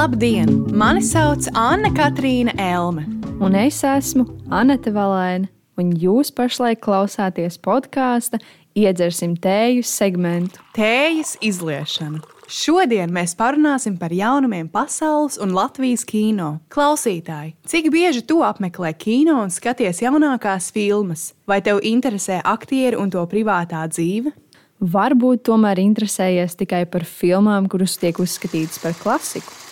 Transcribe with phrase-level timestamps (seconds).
[0.00, 0.48] Labdien!
[0.72, 3.02] Mani sauc Anna Katrīna Elme.
[3.44, 8.40] Un es esmu Anita Valēna, un jūs pašlaik klausāties podkāstu
[8.80, 10.64] Iedzersim tēju segmentu.
[10.72, 12.22] Tējas izliešana.
[12.48, 16.54] Šodien mēs parunāsim par jaunumiem pasaules un Latvijas kino.
[16.72, 21.34] Klausītāji, cik bieži tu apmeklē kino un skaties jaunākās filmas?
[21.44, 24.32] Vai tev interesē aktieri un to privātā dzīve?
[24.80, 29.68] Varbūt tomēr interesējies tikai par filmām, kuras tiek uzskatītas par klasiku.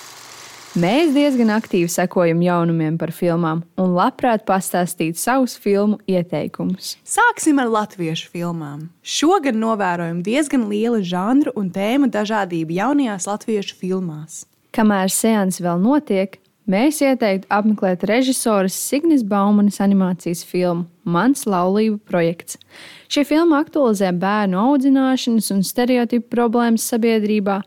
[0.78, 6.92] Mēs diezgan aktīvi sekojam jaunumiem par filmām un labprāt pastāstītu savus filmu ieteikumus.
[7.02, 8.84] Sāksim ar latviešu filmām.
[9.02, 14.44] Šogad novērojam diezgan lielu žanru un tēmu dažādību jaunajās latviešu filmās.
[14.76, 16.38] Kamēr seanss vēl notiek,
[16.70, 22.60] mēs ieteiktu apmeklēt režisoras Signis Baumanas animācijas filmu Mans laulību projekts.
[23.10, 27.62] Šī filma aktualizē bērnu audzināšanas un stereotipu problēmas sabiedrībā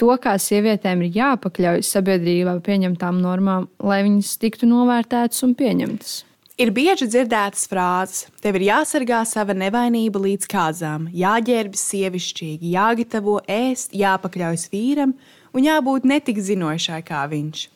[0.00, 6.16] to, kā sievietēm ir jāpakļaujas sabiedrībā pieņemtām normām, lai viņas tiktu novērtētas un pieņemtas.
[6.56, 13.92] Ir bieži dzirdētas frāzes, tev ir jāsargā sava nevainība līdz kāzām, jāģērbjas sievišķīgi, jāgatavo ēst,
[13.92, 15.12] jāpakļaujas vīram
[15.52, 17.66] un jābūt netik zinošai kā viņš.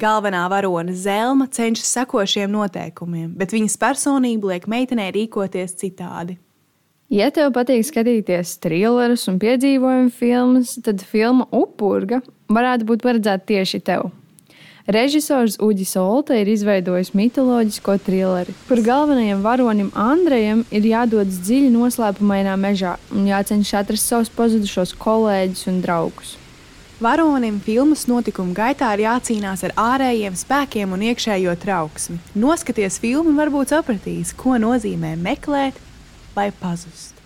[0.00, 6.38] Galvenā varone Zelma cenšas sekot šiem noteikumiem, bet viņas personība liek meitenei rīkoties citādi.
[7.12, 13.80] Ja tev patīk skatīties trillerus un piedzīvojumu filmas, tad filma Upurga varētu būt paredzēta tieši
[13.84, 14.06] tev.
[14.88, 22.56] Režisors Uģis Olta ir izveidojis mitoloģisko trilleri, kur galvenajam varonim Andrejam ir jādodas dziļi noslēpumainā
[22.56, 26.34] mežā un jācenšas atrast savus pazudušos kolēģus un draugus.
[27.02, 32.20] Varonim filmas notikumu gaitā ir jācīnās ar ārējiem spēkiem un iekšējo trauksmi.
[32.40, 35.76] Noskaties filmu un varbūt sapratīs, ko nozīmē meklēt,
[36.34, 37.21] vai pazust.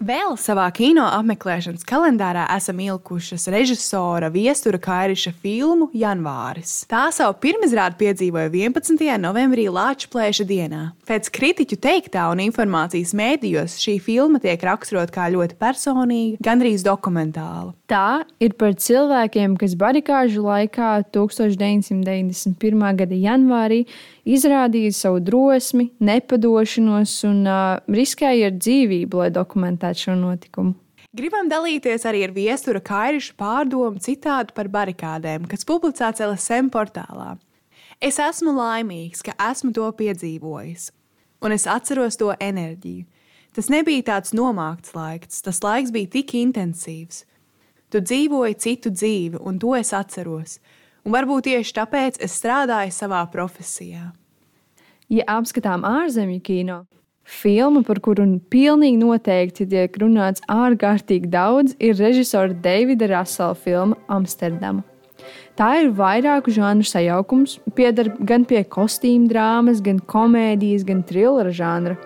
[0.00, 6.86] Vēl savā kino apmeklēšanas kalendārā esam ielikušas režisora Viestura Kairiša filmu Janvāris.
[6.88, 8.96] Tā savu pirmizrādi piedzīvoja 11.
[9.20, 10.80] novembrī Lāča plēša dienā.
[11.04, 17.74] Pēc kritiķu teiktā un informācijas mēdījos šī filma tiek raksturota kā ļoti personīga, gandrīz dokumentāla.
[17.90, 22.88] Tā ir par cilvēkiem, kas barikāžu laikā 1991.
[23.02, 23.82] gada janvārī
[24.24, 30.76] izrādīja savu drosmi, nepadošanos un uh, riskēja ar dzīvību, lai dokumentētu šo notikumu.
[31.16, 37.32] Gribam dalīties arī ar viestura Kairiša pārdomu citātu par barikādēm, kas publicēts LSM portālā.
[37.98, 40.92] Es esmu laimīgs, ka esmu to piedzīvojis,
[41.42, 43.08] un es atceros to enerģiju.
[43.56, 47.24] Tas nebija tāds nomākts laiks, tas laiks bija tik intensīvs.
[47.90, 50.60] Tu dzīvoji citu dzīvi, un to es atceros.
[51.02, 54.12] Un varbūt tieši tāpēc es strādāju savā profesijā.
[55.10, 56.84] Ja apskatām ārzemju kino,
[57.30, 64.84] filma, par kuru pilnīgi noteikti tiek runāts ārkārtīgi daudz, ir režisora Davida Rasela filma Amsterdama.
[65.58, 71.98] Tā ir vairāku žanru sajaukums, pieder gan pie kostīm drāmas, gan komēdijas, gan thrillera žanra.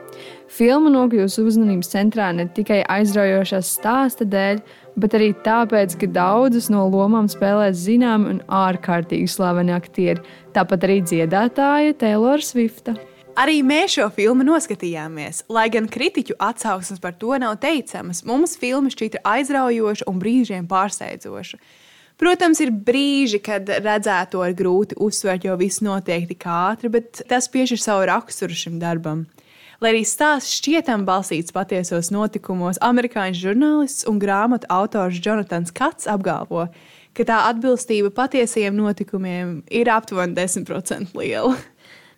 [0.51, 4.61] Filma nokļūst uzmanības centrā ne tikai aizraujošās stāsta dēļ,
[4.99, 10.23] bet arī tāpēc, ka daudzas no lomām spēlē zināmi un ārkārtīgi slaveni aktieri,
[10.55, 12.99] tāpat arī dziedātāja Taylor Swifta.
[13.35, 15.43] Arī mēs šo filmu noskatījāmies.
[15.51, 21.59] Lai gan kritiķu atsauksmes par to nav teicamas, mums filma šķita aizraujoša un brīžiem pārsteidzoša.
[22.21, 27.51] Protams, ir brīži, kad redzēto ir grūti uzsvērt, jo viss notiek tik ātri, bet tas
[27.51, 29.25] piešķir savu raksturu šim darbam.
[29.83, 36.69] Lai arī stāsts šķietam balstīts patiesos notikumos, amerikāņu žurnālists un grāmatu autors Jonatans Kats apgalvo,
[37.19, 41.59] ka tā atbilstība patiesajiem notikumiem ir aptuveni 10% liela.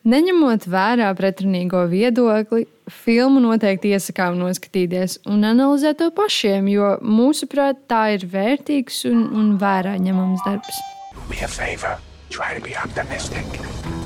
[0.06, 8.04] Neņemot vērā pretrunīgo viedokli, filmu noteikti iesakām noskatīties un analizēt to pašiem, jo mūsuprāt, tā
[8.14, 10.82] ir vērtīgs un, un vērā ņemams darbs.
[11.16, 11.98] Do me a favor,
[12.30, 14.05] try to be optimistic.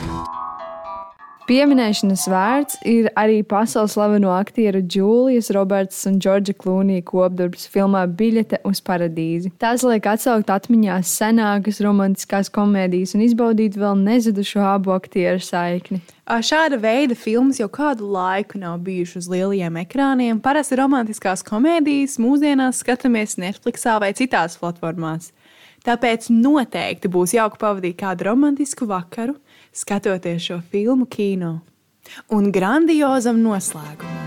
[1.50, 8.60] Pieminēšanas vērts ir arī pasaules slaveno aktieru Džūlijas Roberts un Džordža Klūnija kopdarbs filmā Biļete
[8.70, 9.50] uz paradīzi.
[9.58, 15.98] Tās liek atsaukt atmiņā senākas romantiskās komēdijas un izbaudīt vēl nezudušo abu aktieru saikni.
[16.30, 20.38] Šāda veida filmas jau kādu laiku nav bijušas uz lielajiem ekrāniem.
[20.38, 25.32] Parasti romantiskās komēdijas mūsdienās skatāmies Netflix vai citās platformās.
[25.82, 29.34] Tāpēc noteikti būs jauki pavadīt kādu romantisku vakaru
[29.72, 31.60] skatoties šo filmu kino.
[32.28, 34.20] Un grandiozam noslēgumam.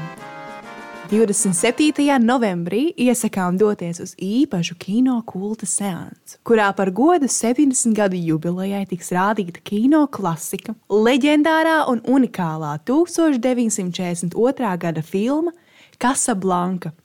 [1.14, 2.08] 27.
[2.24, 9.12] novembrī iesakām doties uz īpašu kino kulta seansu, kurā par godu 70 gadu jubilejai tiks
[9.14, 14.72] rādīta kino klasika, leģendārā un unikālā 1942.
[14.80, 15.54] gada filma
[16.02, 16.96] Casablanca.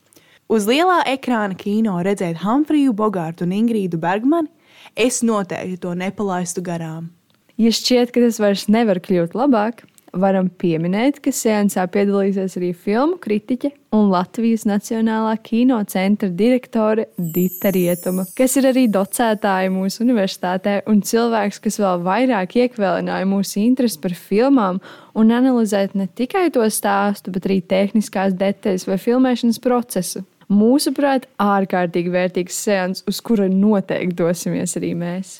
[0.49, 4.49] Uz lielā ekrāna kino redzēt Humfriju Bogārtu un Ingrīdu Bergmanu
[4.97, 7.18] es noteikti to nepalaistu garām.
[7.59, 9.81] Ja šķiet, ka tas vairs nevar kļūt labāk,
[10.15, 17.73] varam pieminēt, ka sēnesā piedalīsies arī filmu kritiķe un Latvijas Nacionālā kino centra direktore Dita
[17.75, 23.99] Rietuma, kas ir arī docētāja mūsu universitātē un cilvēks, kas vēl vairāk iekvēlināja mūsu interesi
[24.01, 24.79] par filmām
[25.19, 30.23] un analizēt ne tikai to stāstu, bet arī tehniskās detaļas vai filmēšanas procesu.
[30.49, 35.37] Mūsuprāt, ārkārtīgi vērtīgs seans, uz kura noteikti dosimies arī mēs.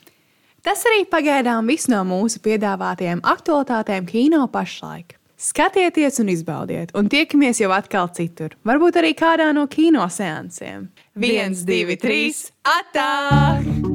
[0.66, 5.16] Tas arī pagaidām viss no mūsu piedāvātajām aktualitātēm kino pašlaik.
[5.40, 8.58] Skatieties un izbaudiet, un tiekamies jau atkal citur.
[8.68, 10.90] Varbūt arī kādā no kino seansiem.
[11.16, 13.89] Viens, divi, trīs, atā!